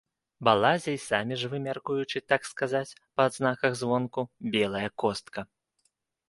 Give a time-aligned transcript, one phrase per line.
[0.47, 4.25] Балазе й самі ж вы, мяркуючы, так сказаць, па адзнаках звонку,—
[4.57, 5.47] белая костка.